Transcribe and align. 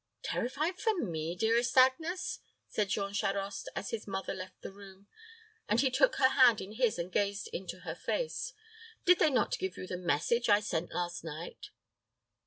"Terrified 0.23 0.79
for 0.79 0.95
me, 0.97 1.35
dearest 1.35 1.77
Agnes!" 1.77 2.39
said 2.67 2.89
Jean 2.89 3.13
Charost, 3.13 3.69
as 3.75 3.91
his 3.91 4.07
mother 4.07 4.33
left 4.33 4.59
the 4.63 4.71
room; 4.71 5.05
and 5.69 5.79
he 5.79 5.91
took 5.91 6.15
her 6.15 6.29
hand 6.29 6.59
in 6.59 6.71
his, 6.71 6.97
and 6.97 7.11
gazed 7.11 7.47
into 7.53 7.81
her 7.81 7.93
face. 7.93 8.53
"Did 9.05 9.19
they 9.19 9.29
not 9.29 9.59
give 9.59 9.77
you 9.77 9.85
the 9.85 9.97
message 9.97 10.49
I 10.49 10.59
sent 10.59 10.91
last 10.91 11.23
night?" 11.23 11.69